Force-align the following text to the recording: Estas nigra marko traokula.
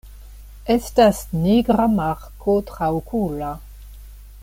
Estas 0.75 1.19
nigra 1.43 1.85
marko 1.99 2.55
traokula. 2.71 3.53